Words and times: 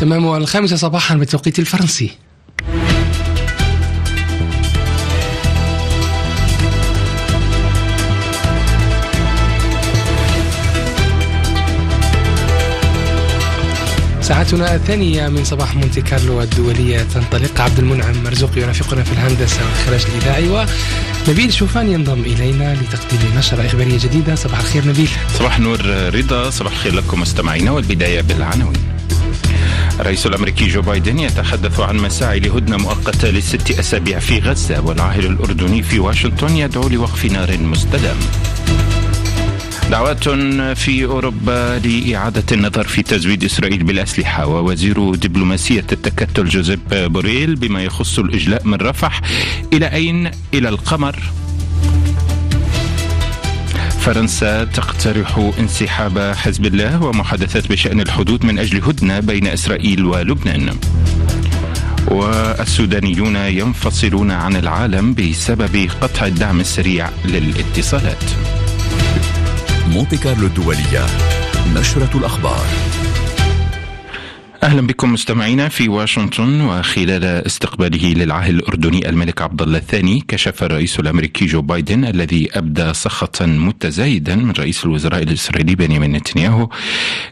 تمام 0.00 0.34
الخامسة 0.34 0.76
صباحا 0.76 1.14
بالتوقيت 1.14 1.58
الفرنسي. 1.58 2.10
ساعتنا 14.20 14.74
الثانية 14.74 15.28
من 15.28 15.44
صباح 15.44 15.76
مونتي 15.76 16.02
كارلو 16.02 16.42
الدولية 16.42 17.02
تنطلق. 17.02 17.60
عبد 17.60 17.78
المنعم 17.78 18.22
مرزوق 18.24 18.50
يرافقنا 18.56 19.02
في 19.02 19.12
الهندسة 19.12 19.64
والإخراج 19.64 20.06
الإذاعي 20.14 20.66
ونبيل 21.28 21.52
شوفان 21.52 21.88
ينضم 21.88 22.20
إلينا 22.20 22.74
لتقديم 22.74 23.38
نشرة 23.38 23.66
إخبارية 23.66 23.98
جديدة. 23.98 24.34
صباح 24.34 24.58
الخير 24.58 24.88
نبيل. 24.88 25.10
صباح 25.38 25.56
النور 25.56 25.80
رضا. 26.14 26.50
صباح 26.50 26.72
الخير 26.72 26.94
لكم 26.94 27.20
مستمعينا 27.20 27.70
والبداية 27.70 28.20
بالعناوين. 28.20 28.89
الرئيس 30.00 30.26
الأمريكي 30.26 30.66
جو 30.66 30.82
بايدن 30.82 31.18
يتحدث 31.18 31.80
عن 31.80 31.96
مساعي 31.96 32.40
لهدنة 32.40 32.76
مؤقتة 32.76 33.30
لست 33.30 33.70
أسابيع 33.70 34.18
في 34.18 34.38
غزة 34.38 34.80
والعاهل 34.80 35.26
الأردني 35.26 35.82
في 35.82 35.98
واشنطن 35.98 36.56
يدعو 36.56 36.88
لوقف 36.88 37.24
نار 37.24 37.58
مستدام. 37.58 38.16
دعوات 39.90 40.28
في 40.78 41.04
أوروبا 41.04 41.78
لإعادة 41.78 42.44
النظر 42.52 42.86
في 42.86 43.02
تزويد 43.02 43.44
إسرائيل 43.44 43.82
بالأسلحة 43.82 44.46
ووزير 44.46 45.14
دبلوماسية 45.14 45.84
التكتل 45.92 46.44
جوزيف 46.44 46.80
بوريل 46.92 47.56
بما 47.56 47.82
يخص 47.84 48.18
الإجلاء 48.18 48.66
من 48.66 48.74
رفح 48.74 49.20
إلى 49.72 49.86
أين؟ 49.92 50.30
إلى 50.54 50.68
القمر 50.68 51.16
فرنسا 54.00 54.64
تقترح 54.64 55.52
انسحاب 55.58 56.18
حزب 56.18 56.66
الله 56.66 57.02
ومحادثات 57.02 57.68
بشأن 57.68 58.00
الحدود 58.00 58.44
من 58.44 58.58
أجل 58.58 58.82
هدنة 58.84 59.20
بين 59.20 59.46
إسرائيل 59.46 60.04
ولبنان. 60.04 60.76
والسودانيون 62.08 63.36
ينفصلون 63.36 64.30
عن 64.30 64.56
العالم 64.56 65.14
بسبب 65.14 65.90
قطع 66.00 66.26
الدعم 66.26 66.60
السريع 66.60 67.08
للاتصالات. 67.24 68.24
مونتي 69.88 70.16
كارلو 70.16 70.46
الدولية 70.46 71.06
نشرة 71.74 72.10
الأخبار. 72.14 72.66
أهلا 74.62 74.86
بكم 74.86 75.12
مستمعينا 75.12 75.68
في 75.68 75.88
واشنطن 75.88 76.60
وخلال 76.60 77.24
استقباله 77.24 78.12
للعاهل 78.12 78.54
الأردني 78.54 79.08
الملك 79.08 79.42
عبد 79.42 79.62
الله 79.62 79.78
الثاني 79.78 80.24
كشف 80.28 80.62
الرئيس 80.62 81.00
الأمريكي 81.00 81.46
جو 81.46 81.62
بايدن 81.62 82.04
الذي 82.04 82.48
أبدى 82.52 82.94
سخطا 82.94 83.46
متزايدا 83.46 84.36
من 84.36 84.50
رئيس 84.50 84.84
الوزراء 84.84 85.22
الإسرائيلي 85.22 85.74
بنيامين 85.74 86.12
نتنياهو. 86.12 86.68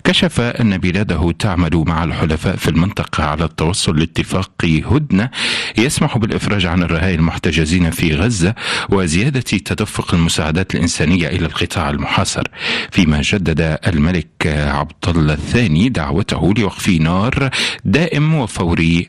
كشف 0.05 0.41
أن 0.41 0.79
بلاده 0.79 1.33
تعمل 1.39 1.85
مع 1.87 2.05
الحلفاء 2.05 2.57
في 2.57 2.69
المنطقة 2.69 3.25
على 3.25 3.45
التوصل 3.45 3.99
لاتفاق 3.99 4.51
هدنة 4.65 5.31
يسمح 5.79 6.19
بالإفراج 6.19 6.67
عن 6.67 6.83
الرهائن 6.83 7.19
المحتجزين 7.19 7.91
في 7.91 8.15
غزة 8.15 8.55
وزيادة 8.91 9.41
تدفق 9.41 10.15
المساعدات 10.15 10.75
الإنسانية 10.75 11.29
إلى 11.29 11.47
القطاع 11.47 11.91
المحاصر. 11.91 12.43
فيما 12.91 13.21
جدد 13.23 13.79
الملك 13.87 14.47
عبد 14.47 15.09
الله 15.09 15.35
الثاني 15.35 15.89
دعوته 15.89 16.55
لوقف 16.59 16.89
نار 16.89 17.18
النار 17.19 17.51
دائم 17.85 18.35
وفوري 18.35 19.09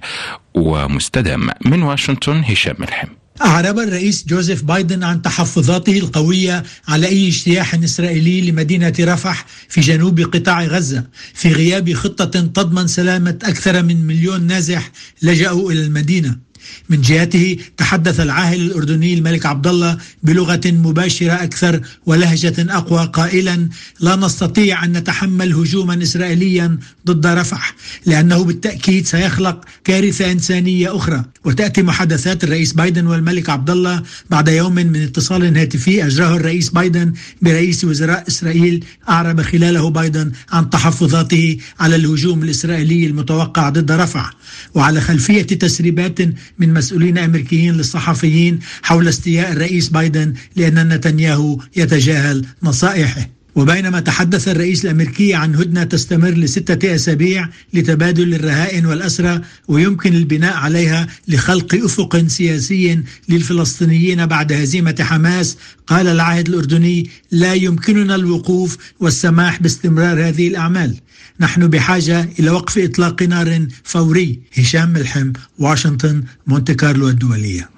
ومستدام. 0.54 1.50
من 1.66 1.84
واشنطن 1.84 2.44
هشام 2.46 2.76
ملحم. 2.80 3.08
أعرب 3.42 3.80
الرئيس 3.80 4.26
جوزيف 4.28 4.64
بايدن 4.64 5.04
عن 5.04 5.22
تحفظاته 5.22 6.00
القوية 6.00 6.64
على 6.88 7.08
أي 7.08 7.28
اجتياح 7.28 7.74
إسرائيلي 7.74 8.52
لمدينة 8.52 8.94
رفح 9.00 9.46
في 9.70 9.82
جنوب 9.82 10.20
قطاع 10.20 10.64
غزة. 10.64 11.04
في 11.34 11.52
غياب 11.52 11.94
خطة 11.94 12.26
تضمن 12.26 12.88
سلامة 12.88 13.38
أكثر 13.44 13.84
من 13.84 14.08
مليون 14.08 14.48
نازح 14.48 14.92
لجأوا 15.22 15.72
إلى 15.72 15.82
المدينة. 15.82 16.49
من 16.90 17.02
جهته 17.02 17.58
تحدث 17.78 18.20
العاهل 18.20 18.62
الأردني 18.62 19.14
الملك 19.14 19.46
عبد 19.46 19.68
الله 19.68 19.98
بلغة 20.24 20.62
مباشرة 20.66 21.32
أكثر 21.32 21.82
ولهجة 22.06 22.56
أقوى 22.60 23.06
قائلا 23.14 23.70
لا 24.00 24.16
نستطيع 24.16 24.84
أن 24.84 24.98
نتحمل 24.98 25.54
هجوما 25.54 26.04
إسرائيليا 26.04 26.78
ضد 27.08 27.26
رفح 27.26 27.76
لأنه 28.06 28.44
بالتأكيد 28.44 29.08
سيخلق 29.08 29.66
كارثة 29.84 30.32
إنسانية 30.32 30.96
أخرى. 30.96 31.24
وتأتي 31.46 31.82
محادثات 31.82 32.44
الرئيس 32.44 32.74
بايدن 32.74 33.08
والملك 33.08 33.50
عبد 33.50 33.70
الله 33.70 34.04
بعد 34.30 34.48
يوم 34.48 34.76
من 34.76 35.04
اتصال 35.04 35.58
هاتفي 35.58 36.06
أجراه 36.06 36.36
الرئيس 36.36 36.70
بايدن 36.70 37.14
برئيس 37.42 37.84
وزراء 37.84 38.28
إسرائيل 38.28 38.86
أعرب 39.10 39.42
خلاله 39.42 39.90
بايدن 39.90 40.32
عن 40.52 40.70
تحفظاته 40.70 41.58
على 41.80 41.96
الهجوم 41.96 42.44
الإسرائيلي 42.44 43.06
المتوقع 43.06 43.70
ضد 43.70 43.92
رفح. 43.92 44.34
وعلى 44.76 45.02
خلفية 45.02 45.42
تسريبات 45.42 46.20
من 46.60 46.74
مسؤولين 46.74 47.18
أمريكيين 47.18 47.74
للصحفيين 47.74 48.60
حول 48.84 49.08
استياء 49.08 49.52
الرئيس 49.52 49.90
بايدن 49.90 50.34
لأن 50.56 50.90
نتنياهو 50.90 51.60
يتجاهل 51.76 52.46
نصائحه. 52.64 53.39
وبينما 53.56 54.00
تحدث 54.00 54.48
الرئيس 54.48 54.86
الأمريكي 54.86 55.34
عن 55.34 55.56
هدنة 55.56 55.84
تستمر 55.84 56.30
لستة 56.30 56.96
أسابيع 56.96 57.50
لتبادل 57.74 58.34
الرهائن 58.34 58.86
والأسرى 58.86 59.42
ويمكن 59.68 60.14
البناء 60.14 60.58
عليها 60.58 61.08
لخلق 61.28 61.76
أفق 61.76 62.28
سياسي 62.28 63.00
للفلسطينيين 63.30 64.26
بعد 64.26 64.54
هزيمة 64.54 64.96
حماس. 65.00 65.58
قال 65.88 66.08
العاهل 66.08 66.48
الأردني 66.48 67.10
لا 67.32 67.54
يمكننا 67.54 68.16
الوقوف 68.16 68.78
والسماح 69.00 69.62
باستمرار 69.62 70.28
هذه 70.28 70.48
الأعمال. 70.48 70.96
نحن 71.40 71.68
بحاجة 71.68 72.30
إلى 72.40 72.50
وقف 72.50 72.78
إطلاق 72.78 73.24
نار 73.24 73.68
فوري. 73.84 74.40
هشام 74.58 74.90
ملحم 74.90 75.34
واشنطن 75.60 76.24
مونت 76.50 76.72
كارلو 76.72 77.10
الدولية. 77.10 77.70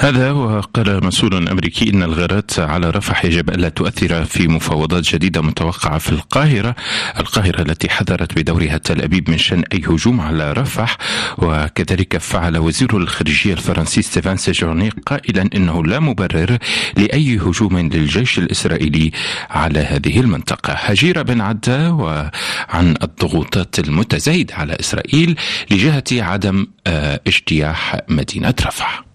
هذا 0.00 0.30
وقال 0.30 1.06
مسؤول 1.06 1.48
أمريكي 1.48 1.90
إن 1.90 2.02
الغارات 2.02 2.58
على 2.58 2.90
رفح 2.90 3.24
يجب 3.24 3.50
الا 3.50 3.68
تؤثر 3.68 4.24
في 4.24 4.48
مفاوضات 4.48 5.02
جديدة 5.02 5.42
متوقعة 5.42 5.98
في 5.98 6.12
القاهرة، 6.12 6.76
القاهرة 7.18 7.62
التي 7.62 7.88
حذرت 7.88 8.38
بدورها 8.38 8.78
تل 8.78 9.02
أبيب 9.02 9.30
من 9.30 9.38
شن 9.38 9.62
أي 9.72 9.78
هجوم 9.78 10.20
على 10.20 10.52
رفح 10.52 10.96
وكذلك 11.38 12.18
فعل 12.18 12.58
وزير 12.58 12.96
الخارجية 12.96 13.52
الفرنسي 13.52 14.02
ستيفان 14.02 14.36
سيجورني 14.36 14.88
قائلا 14.88 15.50
إنه 15.54 15.84
لا 15.84 16.00
مبرر 16.00 16.58
لأي 16.96 17.36
هجوم 17.36 17.78
للجيش 17.78 18.38
الإسرائيلي 18.38 19.10
على 19.50 19.80
هذه 19.80 20.20
المنطقة. 20.20 20.72
هجير 20.72 21.22
بن 21.22 21.40
عدة 21.40 21.92
وعن 21.92 22.94
الضغوطات 23.02 23.78
المتزايده 23.78 24.54
على 24.54 24.76
إسرائيل 24.80 25.36
لجهة 25.70 26.04
عدم 26.12 26.66
آه، 26.86 27.20
اجتياح 27.26 27.96
مدينة 28.08 28.54
رفح. 28.66 29.09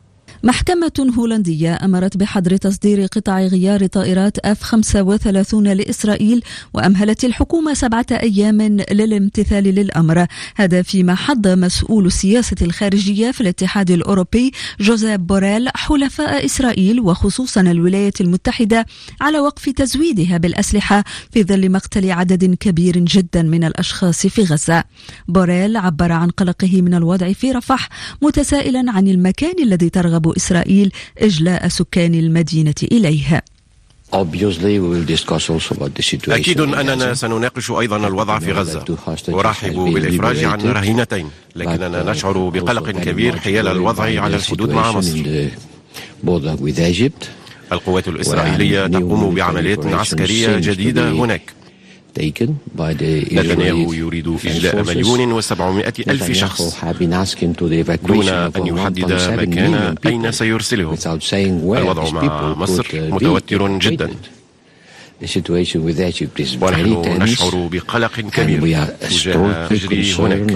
محكمة 0.46 1.14
هولندية 1.18 1.80
أمرت 1.84 2.18
بحظر 2.18 2.58
تصدير 2.58 3.06
قطع 3.06 3.40
غيار 3.40 3.86
طائرات 3.88 4.38
اف 4.38 4.62
35 4.62 5.68
لإسرائيل 5.68 6.44
وأمهلت 6.74 7.26
الحكومة 7.26 7.74
سبعة 7.74 8.06
أيام 8.12 8.62
للامتثال 8.92 9.64
للأمر. 9.64 10.26
هذا 10.56 10.82
فيما 10.82 11.16
حض 11.16 11.48
مسؤول 11.48 12.06
السياسة 12.06 12.56
الخارجية 12.62 13.32
في 13.32 13.42
الاتحاد 13.42 13.92
الأوروبي 13.92 14.52
جوزيف 14.80 15.22
بوريل 15.22 15.70
حلفاء 15.76 16.46
إسرائيل 16.46 17.00
وخصوصا 17.00 17.62
الولايات 17.62 18.22
المتحدة 18.22 18.86
على 19.22 19.40
وقف 19.40 19.70
تزويدها 19.70 20.38
بالأسلحة 20.38 21.04
في 21.32 21.44
ظل 21.44 21.72
مقتل 21.72 22.12
عدد 22.12 22.56
كبير 22.56 22.98
جدا 22.98 23.42
من 23.42 23.64
الأشخاص 23.64 24.28
في 24.28 24.44
غزة. 24.44 24.84
بوريل 25.28 25.78
عبر 25.78 26.12
عن 26.12 26.30
قلقه 26.30 26.82
من 26.82 26.94
الوضع 26.94 27.34
في 27.34 27.52
رفح 27.52 27.90
متسائلا 28.22 28.92
عن 28.92 29.08
المكان 29.08 29.64
الذي 29.64 29.90
ترغب 29.90 30.34
إسرائيل 30.38 30.91
إجلاء 31.18 31.68
سكان 31.68 32.13
المدينة 32.16 32.75
إليه 32.91 33.44
أكيد 36.35 36.62
أننا 36.62 37.13
سنناقش 37.13 37.72
أيضا 37.72 38.07
الوضع 38.07 38.40
في 38.40 38.52
غزة. 38.52 38.85
أرحب 39.29 39.73
بالإفراج 39.76 40.43
عن 40.43 40.61
رهينتين. 40.61 41.29
لكننا 41.55 42.11
نشعر 42.11 42.49
بقلق 42.49 42.90
كبير 42.91 43.37
حيال 43.40 43.67
الوضع 43.67 44.03
على 44.22 44.35
الحدود 44.35 44.70
مع 44.70 44.91
مصر. 44.91 45.17
القوات 47.72 48.08
الإسرائيلية 48.08 48.88
تقوم 48.88 49.35
بعمليات 49.35 49.85
عسكرية 49.85 50.58
جديدة 50.58 51.11
هناك. 51.11 51.53
نتنياهو 53.34 53.94
يريد 53.94 54.28
إجلاء 54.46 54.84
مليون 54.84 55.32
وسبعمائة 55.32 55.94
ألف 56.08 56.32
شخص. 56.32 56.62
دون 58.08 58.29
أن 58.29 58.67
يحدد 58.67 59.12
مكان 59.41 59.96
أين 60.06 60.32
سيرسله 60.32 60.96
الوضع 61.78 62.09
مع 62.09 62.53
مصر 62.58 62.85
متوتر 62.94 63.78
جدا. 63.78 64.09
ونحن 66.62 67.23
نشعر 67.23 67.67
بقلق 67.72 68.20
كبير 68.20 68.62
تجاه 68.85 69.38
ما 69.38 69.67
يجري 69.72 70.14
هناك. 70.14 70.52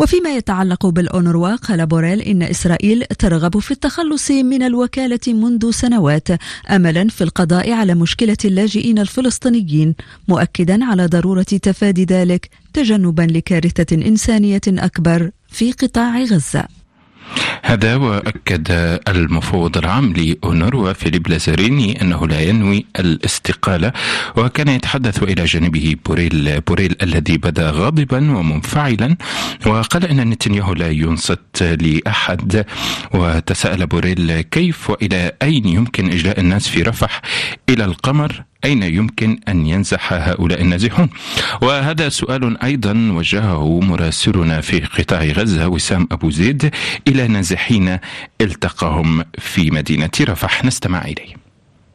وفيما 0.00 0.30
يتعلق 0.30 0.86
بالأونروا 0.86 1.54
قال 1.54 1.86
بوريل 1.86 2.20
إن 2.20 2.42
إسرائيل 2.42 3.04
ترغب 3.18 3.58
في 3.58 3.70
التخلص 3.70 4.30
من 4.30 4.62
الوكالة 4.62 5.20
منذ 5.28 5.70
سنوات 5.70 6.28
أملا 6.70 7.08
في 7.08 7.24
القضاء 7.24 7.72
على 7.72 7.94
مشكلة 7.94 8.36
اللاجئين 8.44 8.98
الفلسطينيين 8.98 9.94
مؤكدا 10.28 10.84
على 10.84 11.06
ضرورة 11.06 11.42
تفادي 11.42 12.04
ذلك 12.04 12.48
تجنبا 12.72 13.22
لكارثة 13.22 13.96
إنسانية 13.96 14.60
أكبر 14.68 15.30
في 15.48 15.72
قطاع 15.72 16.22
غزة. 16.22 16.79
هذا 17.62 17.96
وأكد 17.96 18.66
المفوض 19.08 19.78
العام 19.78 20.12
لأونروا 20.12 20.92
فيليب 20.92 21.28
لازاريني 21.28 22.02
أنه 22.02 22.26
لا 22.28 22.40
ينوي 22.40 22.86
الاستقالة 22.98 23.92
وكان 24.36 24.68
يتحدث 24.68 25.22
إلى 25.22 25.44
جانبه 25.44 25.96
بوريل 26.06 26.60
بوريل 26.60 26.96
الذي 27.02 27.36
بدا 27.38 27.70
غاضبا 27.70 28.16
ومنفعلا 28.16 29.16
وقال 29.66 30.04
أن 30.06 30.30
نتنياهو 30.30 30.72
لا 30.72 30.90
ينصت 30.90 31.62
لأحد 31.62 32.64
وتساءل 33.14 33.86
بوريل 33.86 34.40
كيف 34.40 34.90
وإلى 34.90 35.32
أين 35.42 35.68
يمكن 35.68 36.10
إجلاء 36.10 36.40
الناس 36.40 36.68
في 36.68 36.82
رفح 36.82 37.22
إلى 37.68 37.84
القمر؟ 37.84 38.49
أين 38.64 38.82
يمكن 38.82 39.40
أن 39.48 39.66
ينزح 39.66 40.12
هؤلاء 40.12 40.60
النازحون؟ 40.60 41.08
وهذا 41.62 42.08
سؤال 42.08 42.62
أيضا 42.62 42.92
وجهه 42.92 43.80
مراسلنا 43.80 44.60
في 44.60 44.80
قطاع 44.80 45.24
غزة 45.24 45.68
وسام 45.68 46.08
أبو 46.12 46.30
زيد 46.30 46.70
إلى 47.08 47.28
نازحين 47.28 47.98
التقاهم 48.40 49.24
في 49.38 49.70
مدينة 49.70 50.10
رفح. 50.20 50.64
نستمع 50.64 51.02
إليه. 51.02 51.39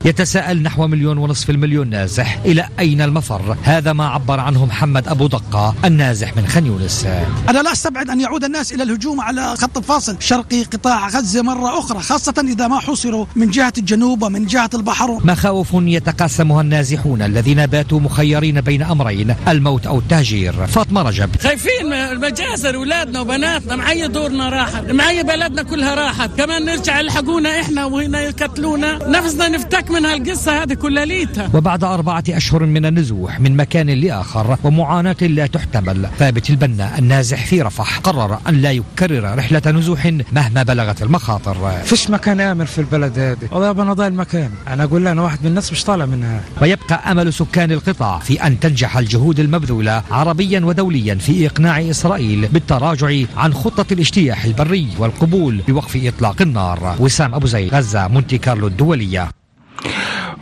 يتساءل 0.06 0.62
نحو 0.62 0.88
مليون 0.88 1.18
ونصف 1.18 1.50
المليون 1.50 1.90
نازح. 1.90 2.40
إلى 2.46 2.68
أين 2.80 3.02
المفر؟ 3.02 3.58
هذا 3.64 3.94
ما 3.94 4.08
عبر 4.08 4.40
عنه 4.40 4.66
محمد 4.66 5.08
أبو 5.08 5.28
دقة 5.28 5.76
النازح 5.86 6.38
من 6.38 6.48
خان 6.48 6.66
يونس. 6.66 7.06
أنا 7.50 7.60
لا 7.60 7.72
أستبعد 7.72 8.10
أن 8.10 8.22
يعود 8.22 8.44
الناس 8.44 8.74
إلى 8.74 8.84
الهجوم 8.84 9.22
على 9.22 9.56
خط 9.56 9.78
الفاصل. 9.78 10.18
شرقي 10.20 10.64
قطاع 10.64 11.08
غزة 11.08 11.42
مرة 11.42 11.80
أخرى 11.80 12.00
خاصة 12.00 12.46
إذا 12.48 12.68
ما 12.68 12.80
حصروا 12.80 13.26
من 13.36 13.50
جهة 13.50 13.74
الجنوب 13.78 14.24
ومن 14.24 14.46
جهة 14.46 14.70
البحر. 14.74 15.20
مخاوف 15.24 15.70
يتقاسمها 15.74 16.62
النازحون 16.62 17.22
الذين 17.22 17.66
باتوا 17.66 18.00
مخيرين 18.00 18.62
بين 18.62 18.84
أمرين 18.84 19.36
الموت 19.48 19.88
أو 19.88 20.00
التهجير. 20.00 20.68
فاطمة 20.68 21.02
رجب. 21.02 21.30
خايفين 21.42 21.94
المجاسر 21.94 22.76
أولادنا 22.76 23.22
وبناتنا 23.22 23.76
معي 23.76 24.08
دورنا 24.08 24.50
راحت 24.50 24.92
معي 24.92 25.24
بلدنا 25.24 25.64
كلها 25.64 25.96
راحت. 25.96 26.30
كمان 26.38 26.66
نرجع 26.66 27.00
يلحقونا 27.00 27.62
إحنا 27.62 27.86
وهنا 27.86 28.22
يقتلونا 28.22 29.10
نفسنا 29.10 29.50
نفتك 29.50 29.95
من 29.96 30.06
هالقصة 30.06 30.64
هذه 30.64 30.74
كلها 30.74 31.06
ليتها. 31.06 31.50
وبعد 31.54 31.84
أربعة 31.84 32.24
أشهر 32.30 32.66
من 32.66 32.86
النزوح 32.86 33.40
من 33.40 33.56
مكان 33.56 33.90
لآخر 33.90 34.58
ومعاناة 34.64 35.16
لا 35.22 35.48
تحتمل 35.48 36.08
ثابت 36.18 36.50
البنا 36.50 37.00
النازح 37.00 37.46
في 37.46 37.62
رفح 37.62 38.00
قرر 38.00 38.40
أن 38.50 38.56
لا 38.56 38.72
يكرر 38.72 39.38
رحلة 39.38 39.62
نزوح 39.66 40.12
مهما 40.32 40.64
بلغت 40.64 41.02
المخاطر. 41.02 41.72
فيش 41.84 42.10
مكان 42.10 42.40
آمن 42.40 42.66
في 42.66 42.80
البلد 42.80 43.20
هذه؟ 43.20 43.38
والله 43.52 43.72
أنا 43.72 43.94
ضايل 43.94 44.12
المكان 44.12 44.52
أنا 44.68 44.84
أقول 44.84 45.08
أنا 45.08 45.22
واحد 45.22 45.40
من 45.42 45.48
الناس 45.48 45.72
مش 45.72 45.84
طالع 45.84 46.06
منها. 46.06 46.42
ويبقى 46.62 47.12
أمل 47.12 47.34
سكان 47.34 47.72
القطاع 47.72 48.20
في 48.20 48.48
أن 48.48 48.60
تنجح 48.60 48.98
الجهود 48.98 49.40
المبذولة 49.40 50.04
عربيا 50.12 50.66
ودوليا 50.66 51.16
في 51.16 51.46
إقناع 51.46 51.90
إسرائيل 51.90 52.48
بالتراجع 52.48 53.26
عن 53.38 53.54
خطة 53.54 53.94
الاجتياح 53.94 54.46
البري 54.46 54.88
والقبول 54.98 55.62
بوقف 55.68 56.00
إطلاق 56.04 56.42
النار. 56.42 56.96
وسام 57.00 57.36
أبو 57.36 57.48
زيد 57.48 57.76
غزة 57.76 58.08
مونتي 58.08 58.38
كارلو 58.38 58.68
الدولية. 58.68 59.30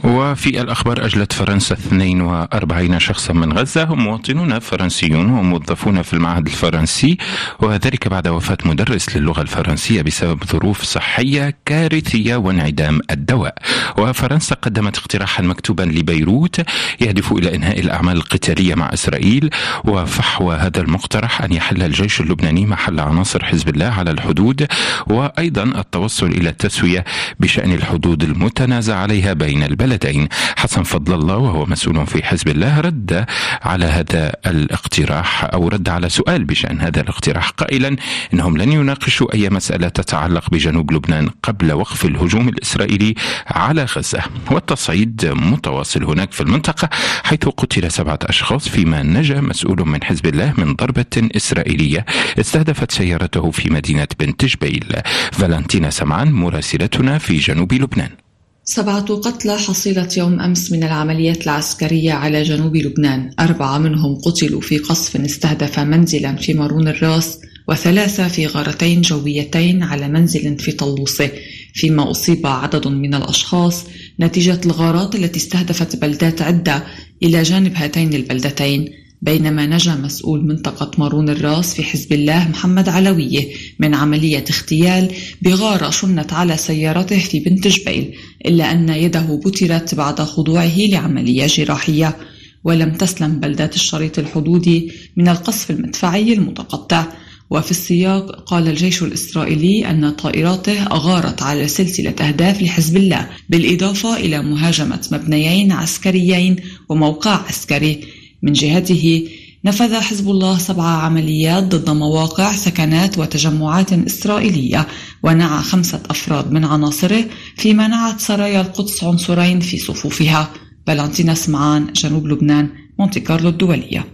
وفي 0.04 0.62
الأخبار 0.62 1.06
أجلت 1.06 1.34
فرنسا 1.34 1.76
42 1.76 3.00
شخصا 3.00 3.34
من 3.34 3.54
غزة 3.54 3.84
هم 3.84 4.04
مواطنون 4.04 4.60
فرنسيون 4.60 5.30
وموظفون 5.30 6.02
في 6.02 6.14
المعهد 6.14 6.46
الفرنسي 6.48 7.18
وذلك 7.60 8.08
بعد 8.08 8.28
وفاة 8.28 8.58
مدرس 8.66 9.18
للغة 9.18 9.42
الفرنسية 9.42 10.02
بسبب 10.02 10.44
ظروف 10.44 10.84
صحية 10.84 11.58
كارثية 11.66 12.36
وانعدام 12.36 13.00
الدواء. 13.12 13.56
وفرنسا 13.98 14.56
قدمت 14.56 14.98
اقتراحا 14.98 15.44
مكتوبا 15.44 15.84
لبيروت 15.84 16.62
يهدف 17.02 17.32
إلى 17.32 17.56
إنهاء 17.56 17.80
الأعمال 17.80 18.18
القتالية 18.18 18.76
مع 18.76 18.94
إسرائيل. 18.94 19.50
وفحوى 19.86 20.56
هذا 20.56 20.82
المقترح 20.82 21.42
أن 21.42 21.54
يحل 21.54 21.84
الجيش 21.84 22.22
اللبناني 22.22 22.66
محل 22.66 23.00
عناصر 23.00 23.46
حزب 23.46 23.70
الله 23.70 23.86
على 23.86 24.12
الحدود 24.12 24.68
وأيضا 25.08 25.64
التوصل 25.64 26.28
إلى 26.28 26.50
التسوية 26.50 27.04
بشأن 27.40 27.72
الحدود 27.72 28.24
المتنازع 28.24 28.96
عليها 28.96 29.34
بين 29.34 29.64
البلد. 29.64 29.93
البلدين 29.94 30.28
حسن 30.58 30.84
فضل 30.84 31.14
الله 31.14 31.38
وهو 31.38 31.66
مسؤول 31.66 32.08
في 32.08 32.24
حزب 32.24 32.48
الله 32.48 32.80
رد 32.80 33.26
على 33.62 33.86
هذا 33.86 34.34
الاقتراح 34.46 35.44
أو 35.54 35.68
رد 35.68 35.90
على 35.90 36.10
سؤال 36.10 36.44
بشأن 36.44 36.82
هذا 36.82 37.02
الاقتراح 37.02 37.50
قائلا 37.50 37.96
إنهم 38.34 38.58
لن 38.58 38.72
يناقشوا 38.72 39.34
أي 39.34 39.50
مسألة 39.50 39.88
تتعلق 39.90 40.50
بجنوب 40.50 40.94
لبنان 40.94 41.30
قبل 41.44 41.72
وقف 41.74 42.06
الهجوم 42.06 42.50
الإسرائيلي 42.50 43.16
على 43.48 43.84
غزة. 43.84 44.22
والتصعيد 44.52 45.26
متواصل 45.26 46.04
هناك 46.04 46.32
في 46.32 46.42
المنطقة 46.42 46.90
حيث 47.24 47.46
قتل 47.46 47.92
سبعة 47.92 48.20
أشخاص 48.24 48.70
فيما 48.70 49.04
نجا 49.04 49.42
مسؤول 49.42 49.88
من 49.88 50.04
حزب 50.04 50.26
الله 50.26 50.54
من 50.58 50.76
ضربة 50.76 51.30
إسرائيلية 51.36 52.06
استهدفت 52.40 52.92
سيارته 52.92 53.52
في 53.52 53.70
مدينة 53.70 54.08
بنت 54.20 54.46
جبيل. 54.46 54.96
فالنتينا 55.32 55.90
سمعان 55.90 56.32
مراسلتنا 56.32 57.18
في 57.18 57.38
جنوب 57.38 57.74
لبنان. 57.74 58.23
سبعة 58.66 59.16
قتلى 59.16 59.58
حصيلة 59.58 60.08
يوم 60.18 60.40
أمس 60.40 60.72
من 60.72 60.84
العمليات 60.84 61.44
العسكرية 61.44 62.14
على 62.14 62.44
جنوب 62.44 62.76
لبنان. 62.76 63.32
أربعة 63.40 63.78
منهم 63.78 64.16
قتلوا 64.16 64.62
في 64.62 64.78
قصف 64.78 65.22
استهدف 65.22 65.80
منزلا 65.80 66.36
في 66.36 66.54
مارون 66.54 66.88
الراس 66.88 67.40
وثلاثة 67.68 68.28
في 68.28 68.48
غارتين 68.48 69.02
جويتين 69.02 69.84
على 69.84 70.08
منزل 70.08 70.60
في 70.60 70.72
طلوسة 70.72 71.32
فيما 71.74 72.12
أصيب 72.12 72.48
عدد 72.48 72.88
من 72.88 73.14
الأشخاص 73.14 73.84
نتيجة 74.20 74.60
الغارات 74.66 75.16
التي 75.16 75.40
استهدفت 75.40 75.96
بلدات 75.96 76.42
عدة 76.42 76.84
إلى 77.24 77.44
جانب 77.44 77.76
هاتين 77.76 78.14
البلدتين. 78.14 79.03
بينما 79.24 79.66
نجا 79.66 79.96
مسؤول 79.96 80.48
منطقة 80.48 80.92
مارون 80.98 81.30
الراس 81.30 81.74
في 81.74 81.84
حزب 81.84 82.14
الله 82.14 82.48
محمد 82.50 82.90
علوية 82.90 83.48
من 83.80 83.96
عملية 83.96 84.44
اغتيال 84.50 85.12
بغارة 85.42 85.90
شنت 85.90 86.34
على 86.34 86.58
سيارته 86.58 87.20
في 87.20 87.40
بنت 87.40 87.68
جبيل 87.68 88.16
إلا 88.46 88.72
أن 88.72 88.90
يده 88.90 89.42
بترت 89.46 89.96
بعد 89.96 90.22
خضوعه 90.22 90.78
لعملية 90.78 91.48
جراحية. 91.48 92.18
ولم 92.64 92.94
تسلم 92.94 93.40
بلدات 93.40 93.76
الشريط 93.76 94.20
الحدودي 94.20 94.92
من 95.18 95.28
القصف 95.28 95.72
المدفعي 95.72 96.34
المتقطع. 96.34 97.06
وفي 97.50 97.72
السياق 97.72 98.44
قال 98.44 98.68
الجيش 98.68 99.04
الإسرائيلي 99.04 99.90
أن 99.90 100.10
طائراته 100.10 100.84
أغارت 100.84 101.42
على 101.42 101.68
سلسلة 101.68 102.16
أهداف 102.22 102.62
لحزب 102.62 102.98
الله 102.98 103.30
بالإضافة 103.50 104.18
إلى 104.18 104.44
مهاجمة 104.44 105.08
مبنيين 105.12 105.72
عسكريين 105.72 106.56
وموقع 106.90 107.46
عسكري. 107.48 108.23
من 108.44 108.54
جهته 108.54 109.30
نفذ 109.66 110.02
حزب 110.02 110.30
الله 110.30 110.58
سبع 110.58 110.84
عمليات 110.84 111.64
ضد 111.64 111.90
مواقع 111.90 112.52
سكنات 112.52 113.18
وتجمعات 113.18 113.94
إسرائيلية 113.94 114.88
ونعى 115.24 115.64
خمسة 115.64 116.02
أفراد 116.10 116.52
من 116.52 116.66
عناصره 116.66 117.26
فيما 117.58 117.88
نعت 117.88 118.20
سرايا 118.20 118.62
القدس 118.62 119.04
عنصرين 119.04 119.60
في 119.60 119.78
صفوفها 119.78 120.50
فالنتينا 120.88 121.34
سمعان 121.34 121.94
جنوب 121.94 122.28
لبنان 122.28 122.70
مونتي 123.00 123.20
كارلو 123.20 123.50
الدولية. 123.50 124.06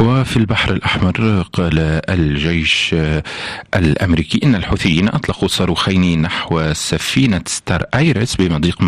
وفي 0.00 0.36
البحر 0.36 0.72
الأحمر 0.72 1.42
قال 1.52 1.78
الجيش 2.08 2.94
الأمريكي 3.74 4.40
إن 4.44 4.54
الحوثيين 4.54 5.08
أطلقوا 5.08 5.48
صاروخين 5.48 6.22
نحو 6.22 6.72
سفينة 6.72 7.42
ستار 7.46 7.84
آيرس 7.94 8.36
بمضيق 8.36 8.82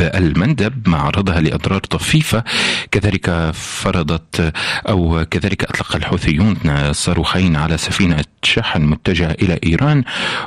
المندب 0.00 0.88
مع 0.88 1.02
عرضها 1.06 1.40
لأضرار 1.40 1.80
طفيفة 1.80 2.44
كذلك 2.90 3.50
فرضت 3.54 4.52
أو 4.88 5.24
كذلك 5.30 5.64
أطلق 5.64 5.96
الحوثيون 5.96 6.56
صاروخين 6.92 7.56
على 7.56 7.78
سفينة 7.78 8.24
شحن 8.42 8.82
متجهة 8.82 9.36
إلى 9.42 9.58
إيران 9.66 10.04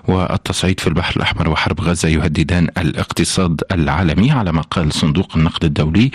والتصعيد 0.07 0.79
في 0.79 0.87
البحر 0.87 1.15
الأحمر 1.15 1.49
وحرب 1.49 1.81
غزة 1.81 2.09
يهددان 2.09 2.67
الاقتصاد 2.77 3.61
العالمي 3.71 4.31
على 4.31 4.51
ما 4.51 4.61
قال 4.61 4.93
صندوق 4.93 5.37
النقد 5.37 5.65
الدولي 5.65 6.11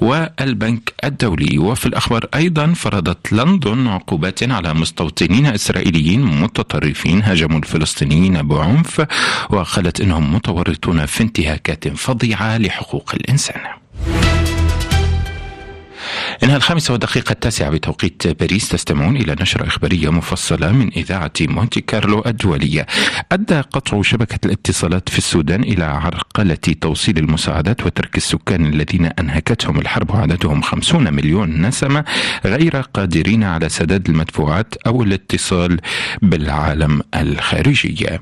والبنك 0.00 0.94
الدولي. 1.04 1.58
وفي 1.58 1.86
الأخبار 1.86 2.26
أيضا 2.34 2.72
فرضت 2.72 3.32
لندن 3.32 3.86
عقوبات 3.86 4.50
على 4.50 4.74
مستوطنين 4.74 5.46
إسرائيليين 5.46 6.22
متطرفين 6.22 7.22
هاجموا 7.22 7.58
الفلسطينيين 7.58 8.42
بعنف 8.42 9.06
وقالت 9.50 10.00
إنهم 10.00 10.34
متورطون 10.34 11.06
في 11.06 11.22
انتهاكات 11.22 11.88
فظيعة 11.88 12.56
لحقوق 12.70 13.10
الإنسان. 13.14 13.60
إنها 16.42 16.56
الخامسة 16.56 16.92
والدقيقة 16.92 17.32
التاسعة 17.32 17.70
بتوقيت 17.70 18.26
باريس 18.26 18.68
تستمعون 18.68 19.16
إلى 19.16 19.36
نشرة 19.40 19.66
إخبارية 19.66 20.10
مفصلة 20.10 20.72
من 20.72 20.92
إذاعة 20.92 21.32
مونتي 21.40 21.80
كارلو 21.80 22.22
الدولية. 22.26 22.86
أدى 23.32 23.60
قطع 23.60 24.02
شبكة 24.02 24.38
الاتصالات 24.44 25.08
في 25.08 25.18
السودان 25.18 25.62
إلى 25.62 25.84
عرقلة 25.84 26.54
توصيل 26.54 27.18
المساعدات 27.18 27.86
وترك 27.86 28.16
السكان 28.16 28.66
الذين 28.66 29.06
أنهكتهم 29.06 29.78
الحرب 29.78 30.10
وعددهم 30.10 30.62
خمسون 30.62 31.12
مليون 31.14 31.66
نسمة 31.66 32.04
غير 32.44 32.76
قادرين 32.76 33.44
على 33.44 33.68
سداد 33.68 34.08
المدفوعات 34.08 34.74
أو 34.86 35.02
الاتصال 35.02 35.80
بالعالم 36.22 37.02
الخارجي. 37.14 38.18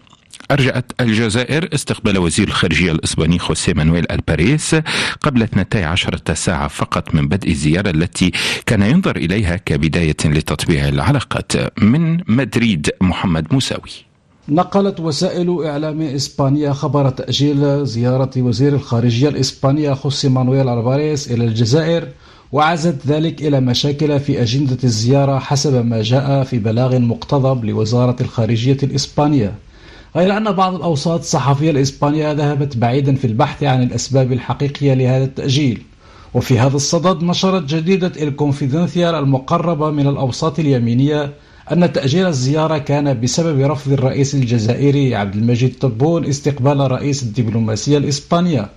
أرجأت 0.51 0.93
الجزائر 1.01 1.69
استقبال 1.75 2.19
وزير 2.19 2.49
الخارجية 2.49 2.93
الإسباني 2.93 3.39
خوسيه 3.39 3.73
مانويل 3.73 4.13
ألباريس 4.13 4.77
قبل 5.21 5.43
12 5.43 6.21
ساعة 6.35 6.69
فقط 6.69 7.15
من 7.15 7.29
بدء 7.29 7.51
الزيارة 7.51 7.91
التي 7.91 8.33
كان 8.67 8.83
ينظر 8.83 9.17
إليها 9.17 9.57
كبداية 9.57 10.17
لتطبيع 10.25 10.89
العلاقات 10.89 11.53
من 11.83 12.21
مدريد 12.37 12.91
محمد 13.01 13.47
موساوي. 13.53 14.09
نقلت 14.49 15.01
وسائل 15.01 15.65
إعلام 15.65 16.03
إسبانيا 16.03 16.73
خبر 16.73 17.11
تأجيل 17.11 17.87
زيارة 17.87 18.31
وزير 18.37 18.75
الخارجية 18.75 19.29
الإسبانية 19.29 19.93
خوسي 19.93 20.29
مانويل 20.29 20.69
ألباريس 20.69 21.33
إلى 21.33 21.45
الجزائر 21.45 22.09
وعزت 22.53 23.07
ذلك 23.07 23.43
إلى 23.43 23.61
مشاكل 23.61 24.21
في 24.21 24.43
أجندة 24.43 24.79
الزيارة 24.85 25.39
حسب 25.39 25.87
ما 25.87 26.03
جاء 26.03 26.45
في 26.45 26.59
بلاغ 26.59 26.99
مقتضب 26.99 27.65
لوزارة 27.65 28.17
الخارجية 28.21 28.77
الإسبانية. 28.83 29.55
غير 30.17 30.37
أن 30.37 30.53
بعض 30.53 30.75
الأوساط 30.75 31.21
الصحفية 31.21 31.71
الإسبانية 31.71 32.33
ذهبت 32.33 32.77
بعيدا 32.77 33.15
في 33.15 33.27
البحث 33.27 33.63
عن 33.63 33.83
الأسباب 33.83 34.33
الحقيقية 34.33 34.95
لهذا 34.95 35.25
التأجيل. 35.25 35.83
وفي 36.35 36.59
هذا 36.59 36.77
الصدد 36.77 37.25
نشرت 37.25 37.63
جريدة 37.63 38.13
الكونفيدنسيال 38.23 39.15
المقربة 39.15 39.91
من 39.91 40.07
الأوساط 40.07 40.59
اليمينية 40.59 41.33
أن 41.73 41.93
تأجيل 41.93 42.27
الزيارة 42.27 42.79
كان 42.79 43.21
بسبب 43.21 43.61
رفض 43.61 43.93
الرئيس 43.93 44.35
الجزائري 44.35 45.15
عبد 45.15 45.35
المجيد 45.35 45.75
تبون 45.81 46.25
استقبال 46.25 46.91
رئيس 46.91 47.23
الدبلوماسية 47.23 47.99
الإسبانية. 47.99 48.69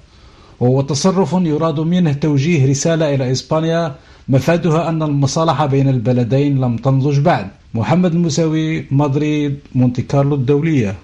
وهو 0.59 0.81
تصرف 0.81 1.33
يراد 1.33 1.79
منه 1.79 2.13
توجيه 2.13 2.69
رسالة 2.69 3.15
إلى 3.15 3.31
إسبانيا 3.31 3.95
مفادها 4.29 4.89
أن 4.89 5.03
المصالحة 5.03 5.65
بين 5.65 5.89
البلدين 5.89 6.61
لم 6.61 6.77
تنضج 6.77 7.19
بعد. 7.19 7.47
محمد 7.73 8.13
المساوي 8.13 8.85
مدريد 8.91 9.59
مونتي 9.75 10.01
كارلو 10.01 10.35
الدولية. 10.35 10.95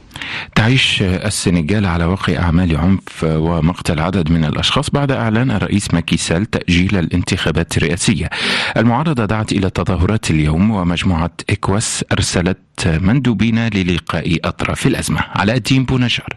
تعيش 0.55 1.01
السنغال 1.01 1.85
على 1.85 2.05
وقع 2.05 2.35
أعمال 2.35 2.77
عنف 2.77 3.23
ومقتل 3.23 3.99
عدد 3.99 4.31
من 4.31 4.45
الأشخاص 4.45 4.89
بعد 4.89 5.11
إعلان 5.11 5.51
الرئيس 5.51 5.93
ماكيسال 5.93 6.45
تأجيل 6.45 6.97
الانتخابات 6.97 7.77
الرئاسية. 7.77 8.29
المعارضة 8.77 9.25
دعت 9.25 9.51
إلى 9.51 9.69
تظاهرات 9.69 10.31
اليوم 10.31 10.71
ومجموعة 10.71 11.31
إكواس 11.49 12.05
أرسلت 12.11 12.57
مندوبين 12.87 13.67
للقاء 13.67 14.37
أطراف 14.43 14.87
الأزمة. 14.87 15.19
على 15.35 15.53
الدين 15.53 15.85
بونجار 15.85 16.29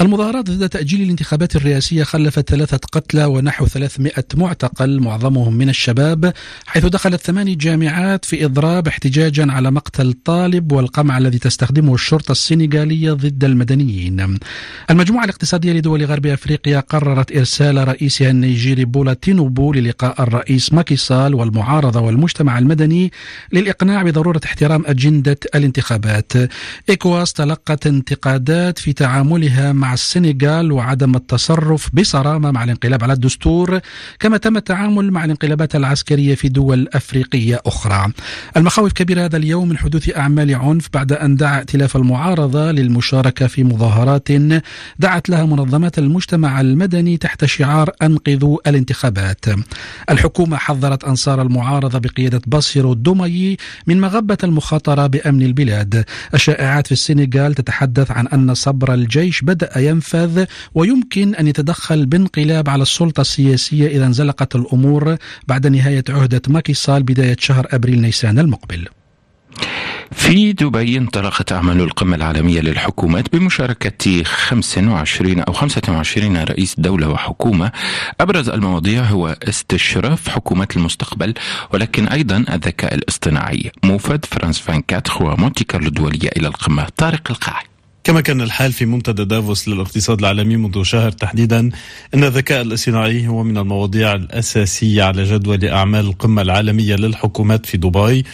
المظاهرات 0.00 0.50
ضد 0.50 0.68
تأجيل 0.68 1.02
الانتخابات 1.02 1.56
الرئاسية 1.56 2.04
خلفت 2.04 2.50
ثلاثة 2.50 2.80
قتلى 2.92 3.24
ونحو 3.24 3.66
300 3.66 4.12
معتقل 4.34 5.00
معظمهم 5.00 5.54
من 5.54 5.68
الشباب 5.68 6.32
حيث 6.66 6.86
دخلت 6.86 7.20
ثماني 7.20 7.54
جامعات 7.54 8.24
في 8.24 8.44
إضراب 8.44 8.88
احتجاجا 8.88 9.52
على 9.52 9.70
مقتل 9.70 10.12
طالب 10.24 10.72
والقمع 10.72 11.18
الذي 11.18 11.38
تستخدمه 11.38 11.94
الشرطة 11.94 12.32
السنغالية 12.32 13.12
ضد 13.12 13.44
المدنيين. 13.44 14.38
المجموعة 14.90 15.24
الاقتصادية 15.24 15.72
لدول 15.72 16.04
غرب 16.04 16.26
أفريقيا 16.26 16.80
قررت 16.80 17.36
إرسال 17.36 17.88
رئيسها 17.88 18.30
النيجيري 18.30 18.84
بولا 18.84 19.14
تينوبو 19.14 19.72
للقاء 19.72 20.22
الرئيس 20.22 20.72
ماكيسال 20.72 21.34
والمعارضة 21.34 22.00
والمجتمع 22.00 22.58
المدني 22.58 23.12
للإقناع 23.52 24.02
بضرورة 24.02 24.40
احترام 24.44 24.82
أجندة 24.86 25.38
الانتخابات. 25.54 26.32
إكواس 26.90 27.32
تلقت 27.32 27.86
انتقادات 27.86 28.78
في 28.78 28.92
تعاملها 28.92 29.72
مع 29.72 29.83
السنغال 29.92 30.72
وعدم 30.72 31.16
التصرف 31.16 31.90
بصرامة 31.92 32.50
مع 32.50 32.64
الانقلاب 32.64 33.02
على 33.02 33.12
الدستور 33.12 33.80
كما 34.20 34.36
تم 34.36 34.56
التعامل 34.56 35.10
مع 35.10 35.24
الانقلابات 35.24 35.76
العسكرية 35.76 36.34
في 36.34 36.48
دول 36.48 36.88
أفريقية 36.92 37.60
أخرى. 37.66 38.12
المخاوف 38.56 38.92
كبيرة 38.92 39.24
هذا 39.24 39.36
اليوم 39.36 39.68
من 39.68 39.78
حدوث 39.78 40.16
أعمال 40.16 40.54
عنف 40.54 40.88
بعد 40.94 41.12
أن 41.12 41.36
دعا 41.36 41.58
ائتلاف 41.58 41.96
المعارضة 41.96 42.70
للمشاركة 42.70 43.46
في 43.46 43.64
مظاهرات 43.64 44.28
دعت 44.98 45.28
لها 45.28 45.44
منظمات 45.44 45.98
المجتمع 45.98 46.60
المدني 46.60 47.16
تحت 47.16 47.44
شعار 47.44 47.90
أنقذوا 48.02 48.58
الانتخابات. 48.66 49.44
الحكومة 50.10 50.56
حذرت 50.56 51.04
أنصار 51.04 51.42
المعارضة 51.42 51.98
بقيادة 51.98 52.40
بصير 52.46 52.92
الدمي 52.92 53.56
من 53.86 54.00
مغبة 54.00 54.38
المخاطرة 54.44 55.06
بأمن 55.06 55.42
البلاد. 55.42 56.04
الشائعات 56.34 56.86
في 56.86 56.92
السنغال 56.92 57.54
تتحدث 57.54 58.10
عن 58.10 58.26
أن 58.28 58.54
صبر 58.54 58.94
الجيش 58.94 59.42
بدأ 59.42 59.73
ينفذ 59.76 60.44
ويمكن 60.74 61.34
أن 61.34 61.46
يتدخل 61.46 62.06
بانقلاب 62.06 62.68
على 62.68 62.82
السلطة 62.82 63.20
السياسية 63.20 63.86
إذا 63.86 64.06
انزلقت 64.06 64.56
الأمور 64.56 65.16
بعد 65.48 65.66
نهاية 65.66 66.04
عهدة 66.08 66.42
ماكي 66.48 66.74
سال 66.74 67.02
بداية 67.02 67.36
شهر 67.40 67.66
أبريل 67.70 68.00
نيسان 68.00 68.38
المقبل. 68.38 68.88
في 70.12 70.52
دبي 70.52 70.98
انطلقت 70.98 71.52
أعمال 71.52 71.80
القمة 71.80 72.16
العالمية 72.16 72.60
للحكومات 72.60 73.36
بمشاركة 73.36 74.22
25 74.24 75.40
أو 75.40 75.52
25 75.52 76.36
رئيس 76.36 76.74
دولة 76.78 77.08
وحكومة 77.08 77.72
أبرز 78.20 78.48
المواضيع 78.48 79.02
هو 79.02 79.36
استشراف 79.42 80.28
حكومات 80.28 80.76
المستقبل 80.76 81.34
ولكن 81.72 82.08
أيضا 82.08 82.36
الذكاء 82.36 82.94
الاصطناعي. 82.94 83.72
موفد 83.84 84.24
فرانس 84.24 84.58
فان 84.58 84.82
كاتخ 84.82 85.22
ومونتي 85.22 85.64
كارلو 85.64 85.88
الدولية 85.88 86.30
إلى 86.36 86.48
القمة. 86.48 86.86
طارق 86.96 87.30
القاعي 87.30 87.73
كما 88.04 88.20
كان 88.20 88.40
الحال 88.40 88.72
في 88.72 88.86
منتدى 88.86 89.24
دافوس 89.24 89.68
للاقتصاد 89.68 90.18
العالمي 90.18 90.56
منذ 90.56 90.82
شهر 90.82 91.10
تحديدا 91.10 91.70
إن 92.14 92.24
الذكاء 92.24 92.62
الاصطناعي 92.62 93.28
هو 93.28 93.42
من 93.42 93.58
المواضيع 93.58 94.12
الأساسية 94.14 95.02
على 95.02 95.24
جدول 95.24 95.64
أعمال 95.64 96.06
القمة 96.06 96.42
العالمية 96.42 96.96
للحكومات 96.96 97.66
في 97.66 97.76
دبي. 97.76 98.24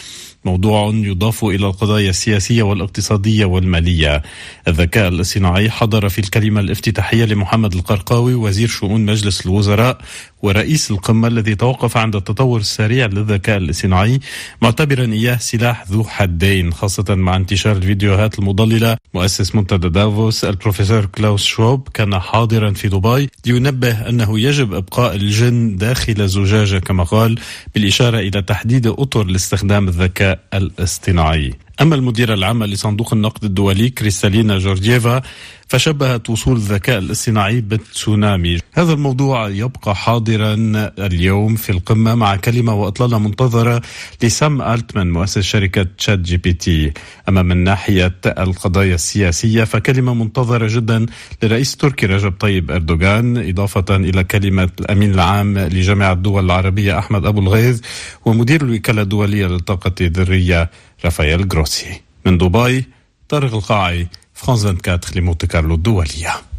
موضوع 0.45 0.91
يضاف 0.93 1.45
إلى 1.45 1.65
القضايا 1.67 2.09
السياسية 2.09 2.63
والاقتصادية 2.63 3.45
والمالية. 3.45 4.21
الذكاء 4.67 5.07
الاصطناعي 5.07 5.69
حضر 5.69 6.09
في 6.09 6.19
الكلمة 6.19 6.59
الافتتاحية 6.59 7.25
لمحمد 7.25 7.73
القرقاوي 7.73 8.33
وزير 8.33 8.67
شؤون 8.67 9.05
مجلس 9.05 9.45
الوزراء 9.45 9.97
ورئيس 10.41 10.91
القمة 10.91 11.27
الذي 11.27 11.55
توقف 11.55 11.97
عند 11.97 12.15
التطور 12.15 12.59
السريع 12.59 13.05
للذكاء 13.05 13.57
الاصطناعي 13.57 14.19
معتبرا 14.61 15.05
إياه 15.13 15.37
سلاح 15.37 15.85
ذو 15.91 16.03
حدين 16.03 16.73
خاصة 16.73 17.15
مع 17.15 17.35
انتشار 17.35 17.77
الفيديوهات 17.77 18.39
المضللة. 18.39 18.97
مؤسس 19.13 19.55
منتدى 19.55 19.89
دافوس 19.89 20.45
البروفيسور 20.45 21.05
كلاوس 21.05 21.45
شوب 21.45 21.87
كان 21.93 22.19
حاضرا 22.19 22.71
في 22.71 22.87
دبي 22.87 23.29
لينبه 23.45 24.09
أنه 24.09 24.39
يجب 24.39 24.73
إبقاء 24.73 25.15
الجن 25.15 25.75
داخل 25.77 26.27
زجاجة 26.27 26.77
كما 26.79 27.03
قال 27.03 27.39
بالإشارة 27.75 28.19
إلى 28.19 28.41
تحديد 28.41 28.87
أطر 28.87 29.23
لاستخدام 29.23 29.87
الذكاء 29.87 30.30
الإصطناعي. 30.53 31.53
أما 31.81 31.95
المديرة 31.95 32.33
العامة 32.33 32.65
لصندوق 32.65 33.13
النقد 33.13 33.43
الدولي 33.43 33.89
كريستالينا 33.89 34.57
جورجيفا 34.57 35.21
فشبهت 35.67 36.29
وصول 36.29 36.55
الذكاء 36.55 36.97
الاصطناعي 36.99 37.61
بالتسونامي. 37.61 38.57
هذا 38.73 38.93
الموضوع 38.93 39.49
يبقى 39.49 39.95
حاضرا 39.95 40.53
اليوم 40.99 41.55
في 41.55 41.69
القمة 41.69 42.15
مع 42.15 42.35
كلمة 42.35 42.73
وإطلالة 42.73 43.19
منتظرة 43.19 43.81
لسام 44.23 44.61
ألتمان 44.61 45.11
مؤسس 45.11 45.39
شركة 45.39 45.87
تشات 45.97 46.19
جي 46.19 46.37
بي 46.37 46.53
تي. 46.53 46.91
أما 47.29 47.41
من 47.41 47.57
ناحية 47.57 48.15
القضايا 48.25 48.95
السياسية 48.95 49.63
فكلمة 49.63 50.13
منتظرة 50.13 50.67
جدا 50.75 51.05
لرئيس 51.43 51.75
تركي 51.75 52.05
رجب 52.05 52.33
طيب 52.39 52.71
أردوغان 52.71 53.49
إضافة 53.49 53.85
إلى 53.95 54.23
كلمة 54.23 54.69
الأمين 54.79 55.13
العام 55.13 55.57
لجامعة 55.59 56.11
الدول 56.13 56.45
العربية 56.45 56.99
أحمد 56.99 57.25
أبو 57.25 57.39
الغيث 57.39 57.81
ومدير 58.25 58.61
الوكالة 58.61 59.01
الدولية 59.01 59.47
للطاقة 59.47 59.91
الذرية 60.01 60.69
رافائيل 61.05 61.47
جروسي 61.47 62.01
من 62.25 62.37
دبي 62.37 62.85
طارق 63.29 63.53
القاعي 63.53 64.07
فرانس 64.33 64.65
24 64.65 64.99
لمونت 65.15 65.45
كارلو 65.45 65.75
الدولية. 65.75 66.50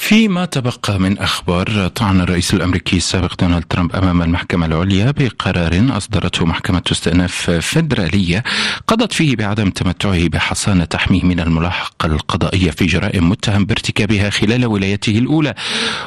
فيما 0.00 0.44
تبقى 0.44 1.00
من 1.00 1.18
أخبار 1.18 1.88
طعن 1.88 2.20
الرئيس 2.20 2.54
الأمريكي 2.54 2.96
السابق 2.96 3.34
دونالد 3.40 3.64
ترامب 3.70 3.96
أمام 3.96 4.22
المحكمة 4.22 4.66
العليا 4.66 5.10
بقرار 5.10 5.86
أصدرته 5.96 6.46
محكمة 6.46 6.82
استئناف 6.92 7.50
فيدرالية 7.50 8.44
قضت 8.86 9.12
فيه 9.12 9.36
بعدم 9.36 9.70
تمتعه 9.70 10.28
بحصانة 10.28 10.84
تحميه 10.84 11.22
من 11.22 11.40
الملاحقة 11.40 12.06
القضائية 12.06 12.70
في 12.70 12.86
جرائم 12.86 13.28
متهم 13.28 13.64
بارتكابها 13.64 14.30
خلال 14.30 14.66
ولايته 14.66 15.18
الأولى 15.18 15.54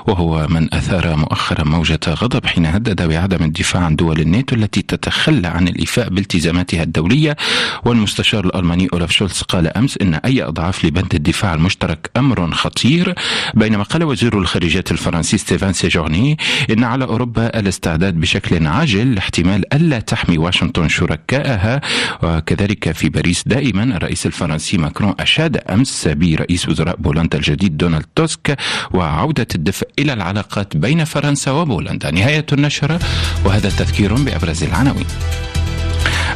وهو 0.07 0.48
من 0.48 0.74
أثار 0.74 1.15
مؤخرا 1.15 1.63
موجة 1.63 2.00
غضب 2.07 2.45
حين 2.45 2.65
هدد 2.65 3.01
بعدم 3.07 3.45
الدفاع 3.45 3.83
عن 3.83 3.95
دول 3.95 4.19
الناتو 4.19 4.55
التي 4.55 4.81
تتخلى 4.81 5.48
عن 5.48 5.67
الإيفاء 5.67 6.10
بالتزاماتها 6.10 6.83
الدولية. 6.83 7.38
والمستشار 7.86 8.45
الألماني 8.45 8.88
أولاف 8.93 9.12
شولتز 9.12 9.41
قال 9.41 9.77
أمس 9.77 9.98
إن 10.01 10.13
أي 10.13 10.43
إضعاف 10.43 10.85
لبند 10.86 11.15
الدفاع 11.15 11.53
المشترك 11.53 12.12
أمر 12.17 12.51
خطير 12.51 13.15
بينما 13.53 13.80
بينما 13.81 13.93
قال 13.93 14.03
وزير 14.03 14.38
الخارجية 14.38 14.83
الفرنسي 14.91 15.38
ستيفان 15.38 15.73
سيجورني 15.73 16.38
إن 16.69 16.83
على 16.83 17.05
أوروبا 17.05 17.59
الاستعداد 17.59 18.19
بشكل 18.19 18.67
عاجل 18.67 19.15
لاحتمال 19.15 19.73
ألا 19.73 20.00
تحمي 20.00 20.38
واشنطن 20.38 20.89
شركائها 20.89 21.81
وكذلك 22.23 22.91
في 22.91 23.09
باريس 23.09 23.43
دائما 23.47 23.83
الرئيس 23.83 24.25
الفرنسي 24.25 24.77
ماكرون 24.77 25.13
أشاد 25.19 25.57
أمس 25.57 26.07
برئيس 26.07 26.69
وزراء 26.69 26.95
بولندا 26.95 27.38
الجديد 27.38 27.77
دونالد 27.77 28.05
توسك 28.15 28.57
وعودة 28.91 29.47
الدفء 29.55 29.88
إلى 30.00 30.13
العلاقات 30.13 30.77
بين 30.77 31.03
فرنسا 31.03 31.51
وبولندا. 31.51 32.11
نهاية 32.11 32.45
النشرة 32.53 33.00
وهذا 33.45 33.69
تذكير 33.69 34.13
بأبرز 34.13 34.63
العناوين. 34.63 35.07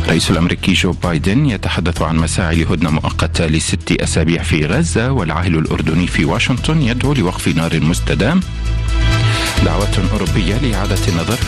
الرئيس 0.01 0.31
الأمريكي 0.31 0.73
جو 0.73 0.91
بايدن 0.91 1.45
يتحدث 1.45 2.01
عن 2.01 2.15
مساعي 2.17 2.63
لهدنه 2.63 2.89
مؤقتة 2.89 3.45
لست 3.45 3.91
أسابيع 3.91 4.43
في 4.43 4.65
غزة 4.65 5.11
والعاهل 5.11 5.55
الأردني 5.57 6.07
في 6.07 6.25
واشنطن 6.25 6.81
يدعو 6.81 7.13
لوقف 7.13 7.47
نار 7.47 7.79
مستدام. 7.79 8.39
دعوة 9.65 10.09
أوروبية 10.11 10.57
لإعادة 10.57 11.07
النظر. 11.07 11.39